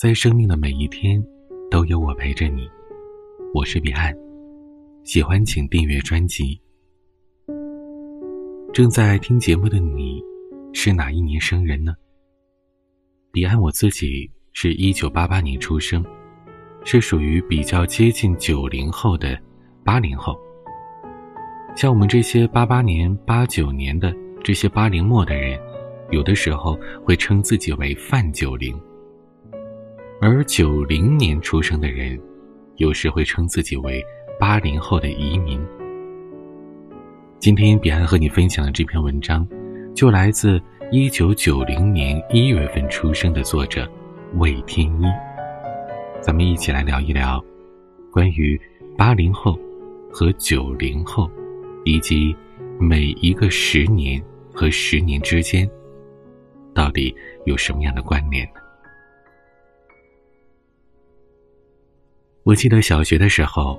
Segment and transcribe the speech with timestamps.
[0.00, 1.20] 在生命的每一天，
[1.68, 2.70] 都有我陪着你。
[3.52, 4.16] 我是彼岸，
[5.02, 6.56] 喜欢请订阅专辑。
[8.72, 10.22] 正在听节目的你，
[10.72, 11.96] 是哪一年生人呢？
[13.32, 16.04] 彼岸我自己是一九八八年出生，
[16.84, 19.36] 是属于比较接近九零后的
[19.84, 20.38] 八零后。
[21.74, 25.60] 像我们这些八八年、八九年的这些八零末的人，
[26.12, 28.80] 有的时候会称自己为“泛九零”。
[30.20, 32.20] 而九零年出生的人，
[32.76, 34.04] 有时会称自己为
[34.38, 35.64] 八零后的移民。
[37.38, 39.46] 今天彼岸和你分享的这篇文章，
[39.94, 43.88] 就来自一九九零年一月份出生的作者
[44.34, 45.04] 魏天一。
[46.20, 47.40] 咱们一起来聊一聊，
[48.10, 48.60] 关于
[48.96, 49.56] 八零后
[50.10, 51.30] 和九零后，
[51.84, 52.34] 以及
[52.80, 54.20] 每一个十年
[54.52, 55.70] 和十年之间，
[56.74, 57.14] 到底
[57.44, 58.60] 有什么样的关联呢？
[62.48, 63.78] 我记得小学的时候，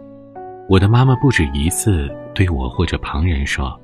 [0.68, 3.76] 我的妈妈不止一次对我或者旁人说：“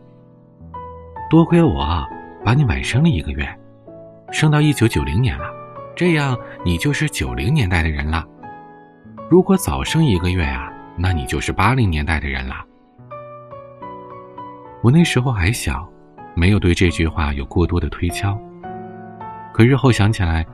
[1.27, 2.05] 多亏我
[2.43, 3.49] 把你晚生了一个月，
[4.31, 5.45] 生到一九九零年了，
[5.95, 8.23] 这样你就是九零年代的人了。
[9.27, 12.53] 如果早生一个月啊，那你就是八零年代的人了。”
[14.83, 15.83] 我那时候还小，
[16.35, 18.39] 没有对这句话有过多的推敲，
[19.51, 20.45] 可日后想起来，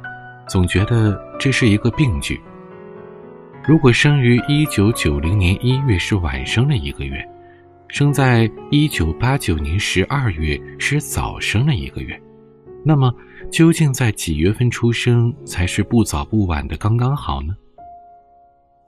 [0.47, 2.41] 总觉得这是一个病句。
[3.63, 7.23] 如果生于一九九零年一月是晚生了一个月，
[7.89, 12.19] 生在一九八九年十二月是早生了一个月，
[12.83, 13.13] 那么
[13.51, 17.55] 究竟在几月份出生才是不早不晚的刚刚好呢？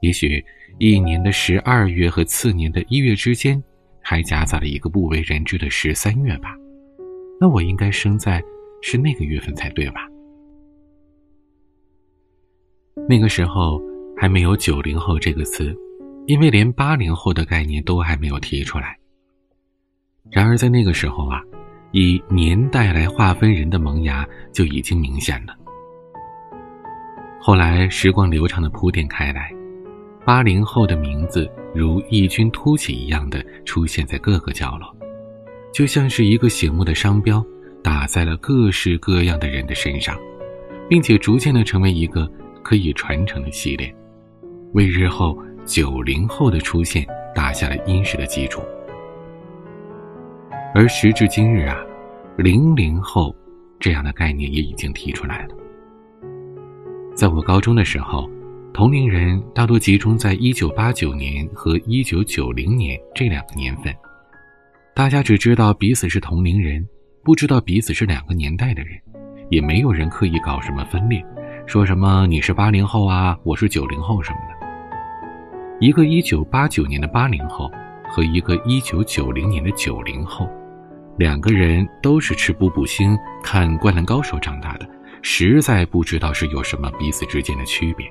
[0.01, 0.43] 也许
[0.79, 3.63] 一年的十二月和次年的一月之间，
[4.01, 6.49] 还夹杂了一个不为人知的十三月吧？
[7.39, 8.43] 那我应该生在
[8.81, 10.01] 是那个月份才对吧？
[13.07, 13.79] 那个时候。
[14.23, 15.75] 还没有“九零后”这个词，
[16.27, 18.97] 因为连八零后的概念都还没有提出来。
[20.31, 21.41] 然而在那个时候啊，
[21.91, 25.53] 以年代来划分人的萌芽就已经明显了。
[27.41, 29.51] 后来时光流畅的铺垫开来，
[30.25, 31.45] 八零后的名字
[31.75, 34.95] 如异军突起一样的出现在各个角落，
[35.73, 37.45] 就像是一个醒目的商标，
[37.83, 40.17] 打在了各式各样的人的身上，
[40.87, 42.25] 并且逐渐的成为一个
[42.63, 43.93] 可以传承的系列。
[44.73, 48.61] 为日后九零后的出现打下了殷实的基础，
[50.73, 51.77] 而时至今日啊，
[52.37, 53.35] 零零后
[53.79, 55.55] 这样的概念也已经提出来了。
[57.15, 58.27] 在我高中的时候，
[58.73, 63.95] 同龄人大多集中在一九八九年和一九九零年这两个年份，
[64.95, 66.83] 大家只知道彼此是同龄人，
[67.23, 68.99] 不知道彼此是两个年代的人，
[69.51, 71.23] 也没有人刻意搞什么分裂，
[71.67, 74.52] 说什么你是八零后啊，我是九零后什么的。
[75.83, 77.69] 一个一九八九年的八零后
[78.07, 80.49] 和一个一九九零年的九零后，
[81.17, 84.87] 两个人都是吃步步星、看《灌篮高手》长大的，
[85.21, 88.09] 实在不知道是有什么彼此之间的区别。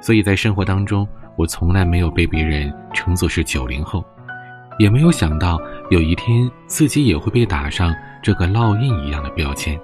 [0.00, 4.04] 所以在生活当中，我从来没有被别人称作是九零后，
[4.80, 5.60] 也没有想到
[5.90, 9.78] 有一天自己也会被打上这个烙印一样的标签。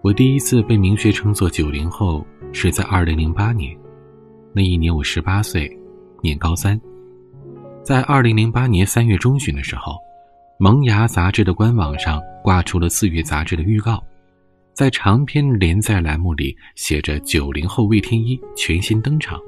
[0.00, 3.76] 我第一次被明确称作九零后，是在二零零八年。
[4.54, 5.70] 那一年我十八岁，
[6.22, 6.78] 念高三。
[7.82, 9.92] 在二零零八年三月中旬的时候，
[10.58, 14.04] 《萌芽》杂志的官网上挂出了四月杂志的预告，
[14.74, 19.40] 在长篇连载栏目里写着“九零后魏天一全新登场”。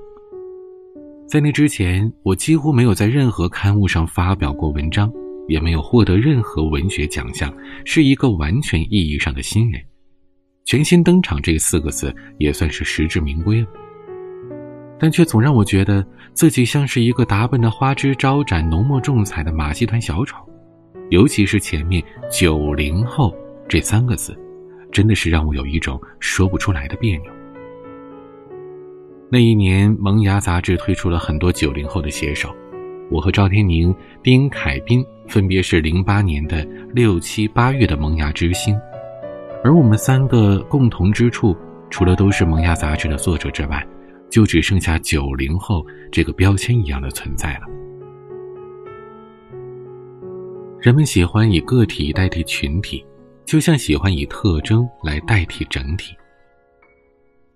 [1.28, 5.12] 在那之前，我几乎没有在任何刊物上发表过文章，
[5.48, 7.54] 也没有获得任何文学奖项，
[7.84, 9.82] 是一个完全意义上的新人。
[10.64, 13.66] 全新登场这四个字也算是实至名归了。
[15.04, 20.38] 但却总让我觉得自己像是一个打扮的花枝招展、浓墨重彩的马戏团小丑，
[21.10, 23.30] 尤其是前面“九零后”
[23.68, 24.34] 这三个字，
[24.90, 27.30] 真的是让我有一种说不出来的别扭。
[29.30, 32.48] 那一年，《萌芽》杂志推出了很多九零后的写手，
[33.10, 38.74] 我和赵天宁、丁凯斌分别是零八年的六七八月的萌芽之星，
[39.62, 41.54] 而我们三个共同之处，
[41.90, 43.86] 除了都是《萌芽》杂志的作者之外，
[44.34, 47.60] 就只剩下九零后这个标签一样的存在了。
[50.80, 53.06] 人们喜欢以个体代替群体，
[53.44, 56.16] 就像喜欢以特征来代替整体。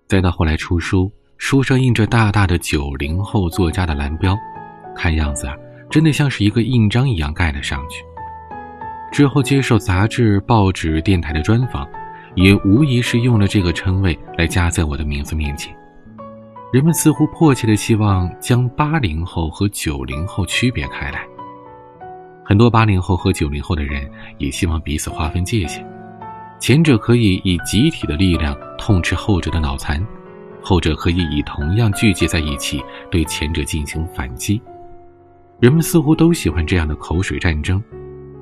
[0.07, 4.33] 再到后来出书，书上印着大大的九零后作家的蓝标，
[4.95, 5.57] 看样子啊，
[5.89, 8.05] 真的像是一个印章一样盖了上去。
[9.11, 11.85] 之后接受杂志、报纸、电台的专访，
[12.35, 15.77] 也无疑是用了这个称谓来加在我的名字面前。
[16.71, 21.25] 人们似乎迫切的希望将八零后和九零后区别开来。
[22.45, 24.07] 很多八零后和九零后的人
[24.37, 25.83] 也希望彼此划分界限，
[26.59, 30.05] 前者可以以集体的力量痛斥后者的脑残，
[30.61, 34.61] 后者可以以同样聚集在一起对前者进行反击。
[35.59, 37.83] 人们似乎都喜欢这样的口水战争，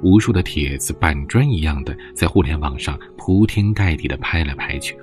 [0.03, 4.97] 无数的帖子板砖一样的在互联网上铺天盖地的拍来拍去，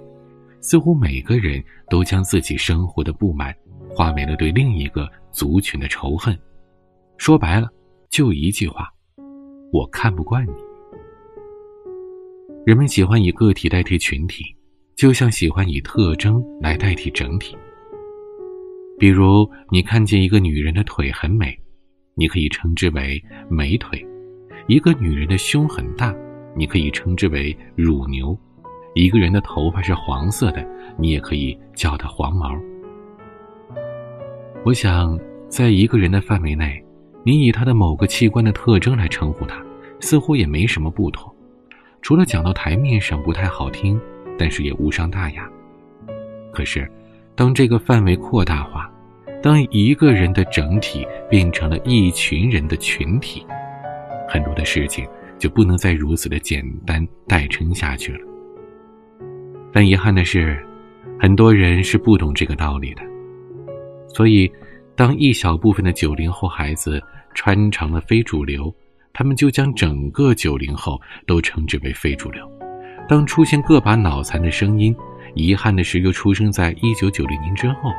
[0.64, 3.55] 似乎每个人都将自己生活的不满
[3.87, 6.34] 化为了对另一个族群的仇恨。
[7.19, 7.69] 说白了，
[8.08, 8.88] 就一句话。
[9.70, 10.52] 我看不惯你。
[12.64, 14.43] 人们喜欢以个体代替群体，
[14.96, 17.55] 就像喜欢以特征来代替整体。
[18.99, 21.55] 比如，你看见一个女人的腿很美，
[22.14, 24.00] 你可以称之为美腿；
[24.67, 26.17] 一个女人的胸很大，
[26.56, 28.34] 你可以称之为乳牛；
[28.94, 32.50] 一个人的头发是黄色的，你也可以叫它黄毛。
[34.64, 35.19] 我想，
[35.49, 36.81] 在一个人的范围内。
[37.26, 39.56] 你以他的某个器官的特征来称呼他，
[39.99, 41.35] 似乎也没什么不妥，
[42.02, 43.99] 除了讲到台面上不太好听，
[44.38, 45.49] 但是也无伤大雅。
[46.52, 46.87] 可是，
[47.35, 48.93] 当这个范围扩大化，
[49.43, 53.43] 当一个人的整体变成了一群人的群体，
[54.29, 55.08] 很多的事情
[55.38, 58.20] 就不能再如此的简单代称下去了。
[59.75, 60.65] 但遗憾的是，
[61.21, 63.03] 很多人是不懂这个道理的，
[64.09, 64.50] 所以。
[64.97, 67.03] 当一小部分的九零后孩子
[67.35, 68.73] 穿成了非主流，
[69.12, 72.49] 他们就将整个九零后都称之为非主流。
[73.09, 74.94] 当出现个把脑残的声音，
[75.35, 77.91] 遗憾的是又出生在一九九零年之后，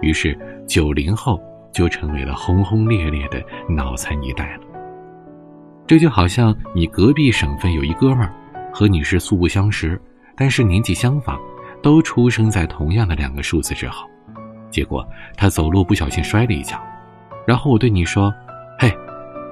[0.00, 0.34] 于是
[0.66, 1.38] 九零后
[1.70, 4.62] 就成为了轰轰烈烈的脑残一代了。
[5.86, 8.34] 这就好像你隔壁省份有一哥们儿，
[8.72, 10.00] 和你是素不相识，
[10.36, 11.38] 但是年纪相仿，
[11.82, 14.08] 都出生在同样的两个数字之后。
[14.70, 15.06] 结果
[15.36, 16.80] 他走路不小心摔了一跤，
[17.46, 18.32] 然后我对你说
[18.80, 18.90] ：“嘿，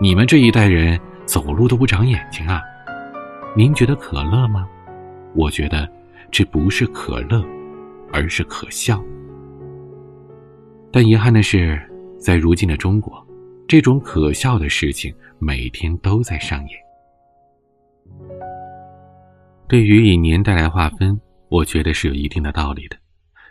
[0.00, 2.62] 你们这一代人走路都不长眼睛啊！
[3.54, 4.66] 您觉得可乐吗？
[5.34, 5.86] 我觉得
[6.30, 7.44] 这不是可乐，
[8.12, 9.02] 而是可笑。
[10.90, 11.80] 但遗憾的是，
[12.18, 13.24] 在如今的中国，
[13.68, 16.89] 这种可笑的事情每天都在上演。
[19.70, 21.16] 对于以年代来划分，
[21.48, 22.96] 我觉得是有一定的道理的。”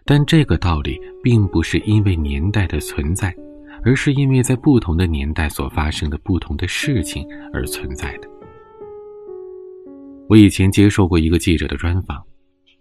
[0.04, 3.34] 但这个道理并不是因为年代的存在，
[3.86, 8.28] 而是因为在不同的年代所发生的不同的事情而存在的。
[10.28, 12.22] 我以前接受过一个记者的专访，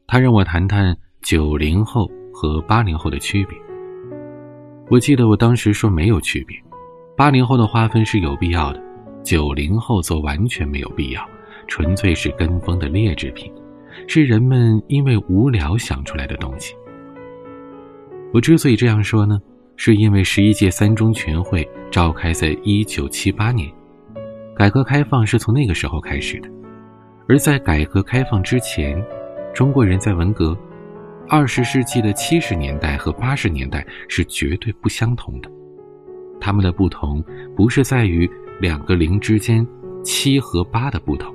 [0.08, 0.92] 他让我谈谈
[1.22, 3.56] 九零后和八零后的区别。
[4.90, 6.60] 我记得我当时说没有区别，
[7.16, 8.82] 八零后的划分是有必要的，
[9.22, 11.24] 九零后则完全没有必要，
[11.68, 13.52] 纯粹是跟风的劣质品，
[14.08, 16.74] 是人们因为无聊想出来的东西。
[18.32, 19.38] 我之所以这样说呢，
[19.76, 23.70] 是因为十一届三中全会召开在一九七八年，
[24.56, 26.48] 改革开放是从那个时候开始的。
[27.28, 29.02] 而在改革开放之前，
[29.54, 30.56] 中国人在文革、
[31.28, 35.50] 二十世纪的七十年代和八十年代是绝对不相同的。
[36.40, 37.22] 他们的不同
[37.54, 38.28] 不是在于
[38.60, 39.66] 两个零之间
[40.02, 41.34] 七和八的不同，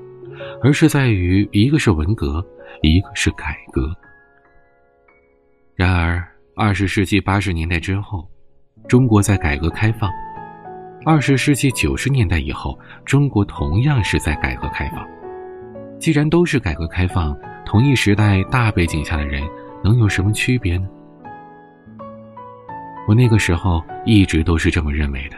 [0.62, 2.46] 而是在于一个是文革，
[2.82, 3.96] 一个是改革。
[5.76, 6.24] 然而。
[6.56, 8.30] 二十世纪八十年代之后，
[8.88, 10.08] 中国在改革开放；
[11.04, 15.04] 二十世纪九十年代以后，中国同样是在改革开放。
[15.98, 19.42] 既然都是改革开放，同一时代大背景下的人，
[19.84, 20.88] 能有什么区别呢？
[23.08, 25.38] 我那个时候一直都是这么认为的，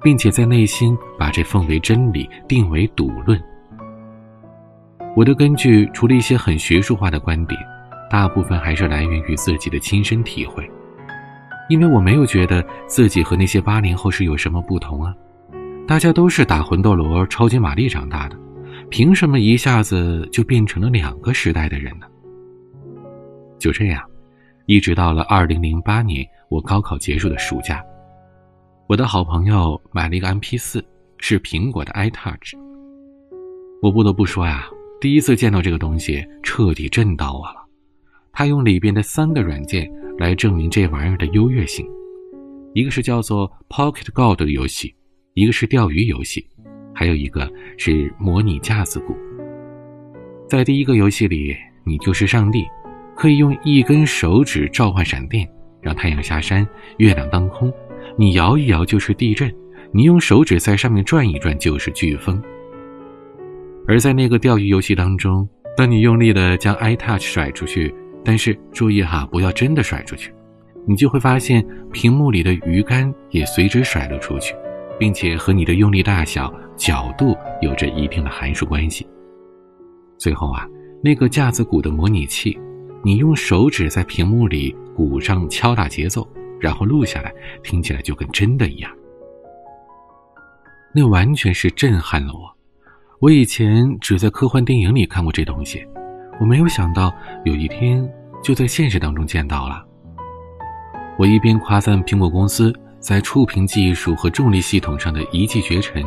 [0.00, 3.36] 并且在内心把这奉为真理，定为笃论。
[5.14, 7.58] 我的根据除了一些很学术化的观点。
[8.10, 10.70] 大部分还是来源于自己的亲身体会，
[11.70, 15.14] 因为我没有觉得自己和那些八零后是有什么不同啊，
[15.86, 18.36] 大家都是打魂斗罗、超级玛丽长大的，
[18.90, 22.06] 凭什么一下子就变成了两个时代的人呢？
[23.58, 24.02] 就这样，
[24.66, 27.82] 一直到了二零零八年我高考结束的暑假，
[28.86, 30.84] 我的好朋友买了一个 MP 四，
[31.16, 32.58] 是苹果的 iTouch。
[33.80, 34.66] 我不得不说呀，
[35.02, 37.56] 第一次见到这个东西，彻底震到我了。
[38.32, 41.84] 他用里边的三个软件来证明这玩意儿的优越性，
[42.72, 44.94] 一个是叫做 Pocket God 的游戏，
[45.34, 46.46] 一个是钓鱼游戏，
[46.94, 49.16] 还有一个是模拟架子鼓。
[50.48, 52.64] 在第一个游戏里，你就是上帝，
[53.16, 55.44] 可以用一根手指召唤闪电，
[55.80, 56.64] 让太阳下山，
[56.98, 57.68] 月亮当空；
[58.16, 59.52] 你摇一摇就是地震，
[59.92, 62.40] 你用手指在上面转一转就是飓风。
[63.86, 70.32] 而在那个钓鱼游戏当中，当你用力的将 iTouch 甩出去，但是注意哈，不要真的甩出去，
[70.86, 74.54] 你就会发现屏幕里的鱼竿也随之甩了出去，
[74.98, 79.06] 并且和你的用力大小、角度有着一定的函数关系。
[80.18, 80.68] 最后啊，
[81.02, 82.56] 那个架子鼓的模拟器，
[83.02, 86.24] 你用手指在屏幕里鼓上敲打节奏，
[86.60, 87.34] 然后录下来，
[87.64, 88.90] 听起来就跟真的一样。
[90.94, 92.56] 那完全是震撼了我。
[93.22, 95.86] 我以前只在科幻电影里看过这东西，
[96.40, 97.14] 我没有想到
[97.44, 98.04] 有一天
[98.42, 99.80] 就在现实当中见到了。
[101.16, 106.04] 我一边夸赞苹果公司在触屏技术和重力系统上的一骑绝尘，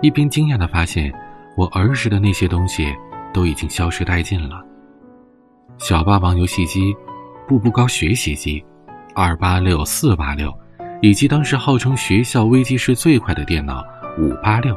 [0.00, 1.12] 一边惊讶地发现，
[1.54, 2.96] 我儿时的那些东西
[3.30, 4.64] 都已经消失殆尽了。
[5.76, 6.96] 小霸王游戏机、
[7.46, 8.64] 步步高学习机、
[9.14, 10.50] 二八六、四八六，
[11.02, 13.84] 以及当时号称学校微机室最快的电脑
[14.18, 14.74] 五八六。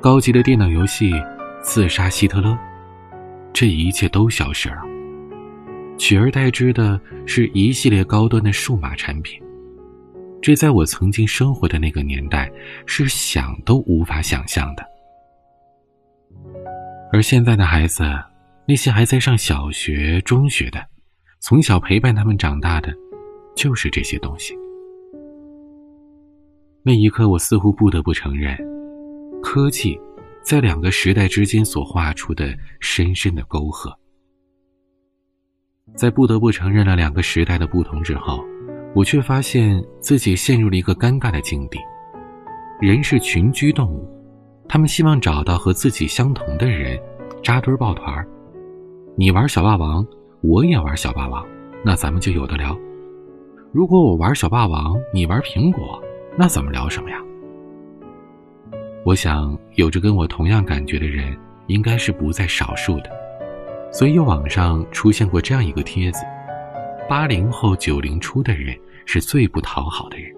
[0.00, 1.12] 高级的电脑游戏，
[1.60, 2.56] 刺杀希特勒，
[3.52, 4.80] 这一切都消失了，
[5.98, 9.42] 取而代之的是一系列高端的数码产品。
[10.40, 12.48] 这在我曾经生活的那个年代
[12.86, 14.84] 是想都无法想象的。
[17.12, 18.04] 而现在的孩子，
[18.68, 20.78] 那些还在上小学、中学的，
[21.40, 22.94] 从小陪伴他们长大的，
[23.56, 24.54] 就是这些东西。
[26.84, 28.56] 那一刻，我似乎不得不承认。
[29.42, 29.98] 科技，
[30.42, 33.96] 在两个时代之间所画出的深深的沟壑，
[35.94, 38.44] 在不得不承认了两个时代的不同之后，
[38.94, 41.78] 我却发现自己陷入了一个尴尬的境地。
[42.80, 44.06] 人是群居动物，
[44.68, 47.00] 他们希望找到和自己相同的人，
[47.42, 48.28] 扎堆抱团儿
[49.16, 50.06] 你玩小霸王，
[50.42, 51.44] 我也玩小霸王，
[51.84, 52.78] 那咱们就有的聊。
[53.72, 56.02] 如果我玩小霸王，你玩苹果，
[56.36, 57.20] 那怎么聊什么呀？
[59.08, 61.34] 我想，有着跟我同样感觉的人
[61.66, 63.10] 应该是不在少数的，
[63.90, 66.26] 所以网上出现过这样一个帖子：
[67.08, 70.30] 八零后、九零初的人是最不讨好的人。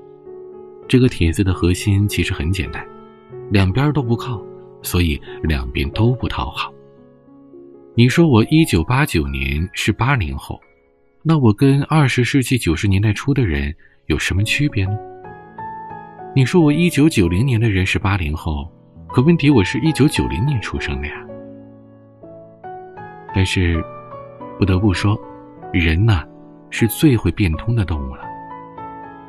[0.86, 2.86] 这个帖子的核心其实很简单，
[3.50, 4.40] 两边都不靠，
[4.82, 6.72] 所以两边都不讨好。
[7.96, 10.60] 你说我一九八九年是八零后，
[11.24, 13.74] 那我跟二十世纪九十年代初的人
[14.06, 14.96] 有什么区别呢？
[16.32, 18.70] 你说我一九九零年的人是八零后，
[19.08, 21.14] 可问题我是一九九零年出生的呀。
[23.34, 23.84] 但是，
[24.56, 25.20] 不得不说，
[25.72, 26.22] 人呐，
[26.70, 28.22] 是最会变通的动物了。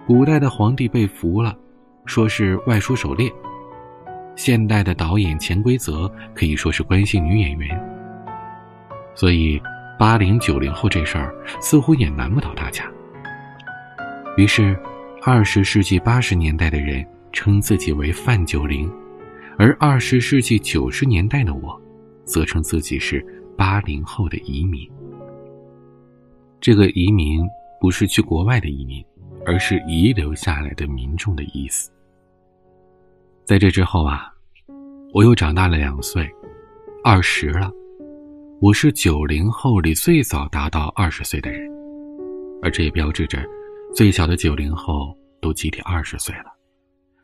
[0.05, 1.57] 古代的皇帝被俘了，
[2.05, 3.31] 说是外出狩猎；
[4.35, 7.83] 现代的导演潜规则可以说是关心女演员。
[9.15, 9.59] 所以，
[9.97, 12.85] 八零九零后这事儿似乎也难不倒大家。
[14.37, 14.77] 于是。
[15.23, 18.91] 二十世纪八十年代的人称自己为“范九零”，
[19.55, 21.79] 而二十世纪九十年代的我，
[22.25, 23.23] 则称自己是
[23.55, 24.89] “八零后”的移民。
[26.59, 27.47] 这个移民
[27.79, 29.05] 不是去国外的移民，
[29.45, 31.91] 而是遗留下来的民众的意思。
[33.45, 34.33] 在这之后啊，
[35.13, 36.27] 我又长大了两岁，
[37.03, 37.71] 二十了。
[38.59, 41.69] 我是九零后里最早达到二十岁的人，
[42.63, 43.39] 而这也标志着。
[43.93, 46.45] 最小的九零后都集体二十岁了，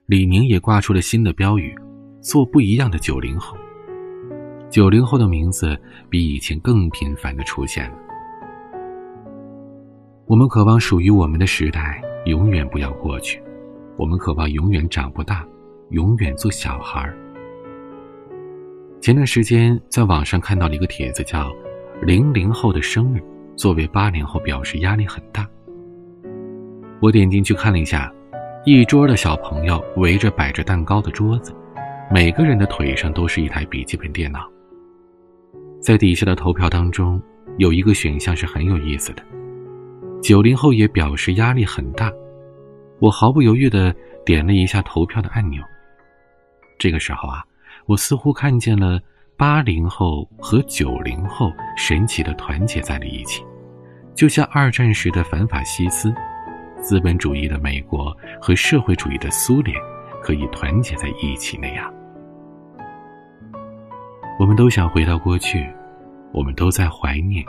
[0.06, 1.74] 李宁也挂出了新的标语
[2.20, 3.56] ：“做不一样的九零后。”
[4.70, 7.98] 九零后的名字比以前更频繁的出现了。
[10.26, 13.42] 我们渴望属于我们的时代永远不要过去，
[13.98, 15.48] 我们渴望永远长不大，
[15.92, 17.10] 永远做小孩。
[19.00, 21.50] 前段时间在网上看到了一个帖子，叫
[22.04, 23.24] “零零后的生日”，
[23.56, 25.48] 作为八零后表示压力很大。
[27.00, 28.12] 我点进去看了一下，
[28.66, 31.54] 一桌的小朋友围着摆着蛋糕的桌子，
[32.12, 34.50] 每个人的腿上都是一台笔记本电脑。
[35.80, 37.22] 在底下的投票当中，
[37.58, 39.22] 有一个选项是很有意思的。
[40.24, 42.12] 九零后也表示压力很大，
[43.00, 43.94] 我毫不犹豫地
[44.26, 45.62] 点了一下投票的按钮。
[46.80, 47.44] 这个时候啊，
[47.86, 49.00] 我似乎看见了
[49.38, 53.44] 八零后和九零后神奇的团结在了一起，
[54.16, 56.12] 就像二战时的反法西斯。
[56.80, 59.78] 资本主义的美国和社会主义的苏联
[60.22, 61.92] 可以团结在一起那样，
[64.40, 65.68] 我们都想回到过去，
[66.32, 67.44] 我们都在怀念，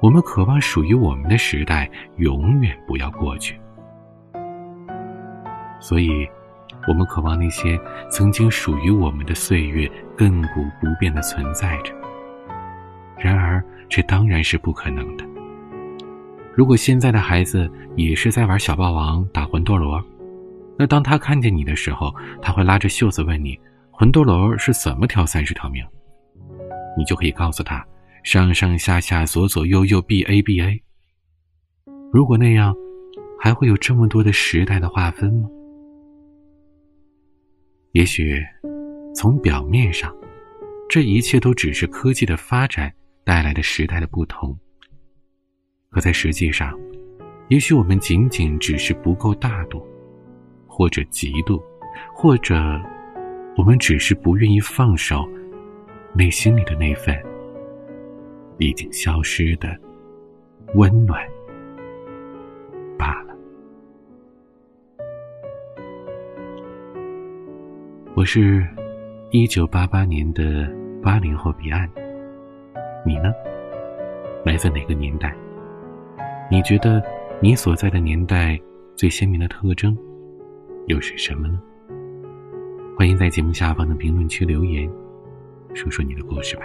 [0.00, 3.58] 我们渴望属于我们的时代永远不要过去。
[5.78, 6.26] 所以，
[6.88, 7.78] 我们渴望那些
[8.10, 11.92] 曾经属于我们的岁月亘古不变的存在着。
[13.18, 15.24] 然而，这当然是不可能的。
[16.56, 20.02] 如果现在的孩子也是在玩小霸王、打魂斗罗，
[20.78, 22.10] 那当他看见你的时候，
[22.40, 23.60] 他会拉着袖子问你
[23.92, 25.84] ：“魂斗罗是怎么挑三十条命？”
[26.96, 27.86] 你就可以告诉他
[28.24, 30.82] 上上下下左左右右 B A B A。
[32.10, 32.74] 如果那样，
[33.38, 35.50] 还会有这么多的时代的划分吗？
[37.92, 38.42] 也许，
[39.14, 40.10] 从表面上，
[40.88, 42.90] 这一切都只是科技的发展
[43.24, 44.58] 带来的时代的不同。
[45.96, 46.78] 可在实际上，
[47.48, 49.82] 也许我们仅仅只是不够大度，
[50.66, 51.58] 或者嫉妒，
[52.12, 52.54] 或者
[53.56, 55.26] 我们只是不愿意放手
[56.12, 57.18] 内心里的那份
[58.58, 59.74] 已经消失的
[60.74, 61.26] 温暖。
[68.14, 68.66] 我是，
[69.30, 70.70] 一九八八年的
[71.02, 71.90] 八零后彼岸。
[73.02, 73.32] 你呢？
[74.44, 75.34] 来自哪个年代？
[76.48, 77.02] 你觉得
[77.42, 78.56] 你所在的年代
[78.94, 79.96] 最鲜明的特征
[80.86, 81.60] 又是什么呢？
[82.96, 84.88] 欢迎在节目下方的评论区留言，
[85.74, 86.62] 说说你的故事吧。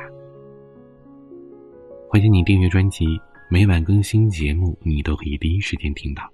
[2.07, 3.19] 欢迎你订阅专辑，
[3.49, 6.29] 每晚更新节目，你都可以第一时间听到。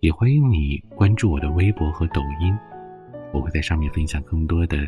[0.00, 2.56] 也欢迎你关注我的微博和抖音。
[3.34, 4.78] 我会在上面分享更多的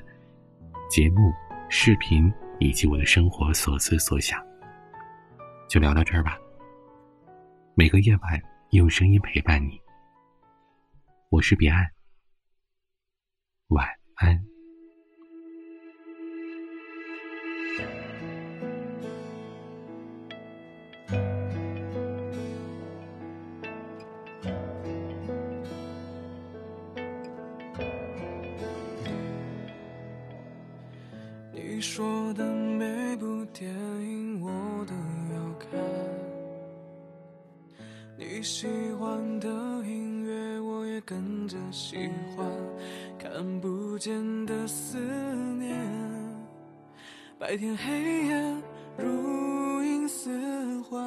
[0.89, 1.31] 节目、
[1.69, 4.41] 视频以及我的生活所思所想。
[5.69, 6.39] 就聊到这儿吧。
[7.79, 9.81] 每个夜晚用声音陪伴你，
[11.29, 11.89] 我是彼岸。
[13.69, 14.45] 晚安。
[31.53, 32.98] 你说的美
[38.21, 38.67] 你喜
[38.99, 39.49] 欢的
[39.85, 42.45] 音乐我也跟着喜欢，
[43.17, 44.99] 看不见的思
[45.57, 45.79] 念，
[47.39, 48.57] 白天黑夜
[48.97, 50.29] 如影似
[50.83, 51.01] 幻。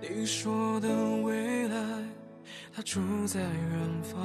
[0.00, 0.88] 你说的
[1.22, 1.76] 未来。
[2.74, 4.18] 他住在远方，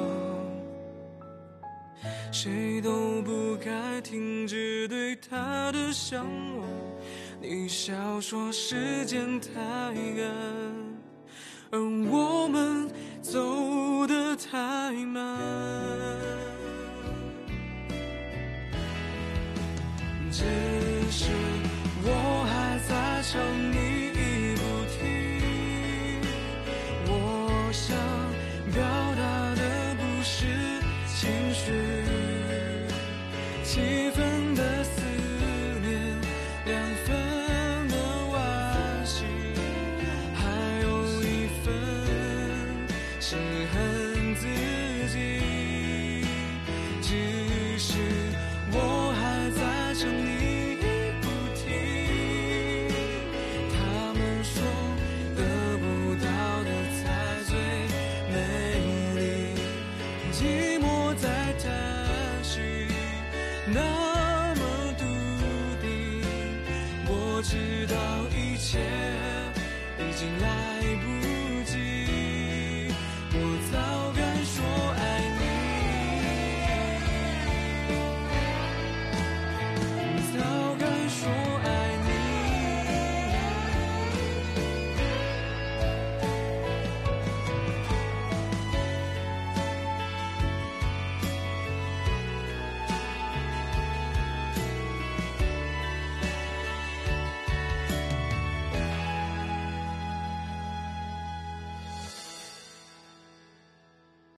[2.32, 6.26] 谁都不该停止对他的向
[6.58, 6.68] 往。
[7.42, 10.26] 你笑说时间太赶，
[11.72, 11.80] 而
[12.10, 12.90] 我们
[13.22, 15.38] 走得太慢。
[20.32, 20.44] 只
[21.10, 21.32] 是
[22.04, 23.77] 我还在等你。
[33.88, 34.77] 几分的